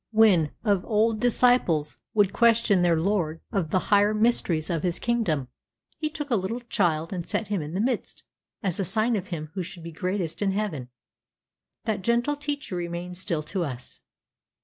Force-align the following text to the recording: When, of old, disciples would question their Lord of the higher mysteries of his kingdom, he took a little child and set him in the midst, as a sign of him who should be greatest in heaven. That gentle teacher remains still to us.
When, 0.09 0.49
of 0.63 0.83
old, 0.83 1.19
disciples 1.19 1.97
would 2.15 2.33
question 2.33 2.81
their 2.81 2.99
Lord 2.99 3.39
of 3.51 3.69
the 3.69 3.77
higher 3.93 4.15
mysteries 4.15 4.71
of 4.71 4.81
his 4.81 4.97
kingdom, 4.97 5.49
he 5.99 6.09
took 6.09 6.31
a 6.31 6.35
little 6.35 6.61
child 6.61 7.13
and 7.13 7.29
set 7.29 7.49
him 7.49 7.61
in 7.61 7.75
the 7.75 7.81
midst, 7.81 8.23
as 8.63 8.79
a 8.79 8.83
sign 8.83 9.15
of 9.15 9.27
him 9.27 9.51
who 9.53 9.61
should 9.61 9.83
be 9.83 9.91
greatest 9.91 10.41
in 10.41 10.53
heaven. 10.53 10.89
That 11.83 12.01
gentle 12.01 12.35
teacher 12.35 12.75
remains 12.75 13.19
still 13.19 13.43
to 13.43 13.63
us. 13.63 14.01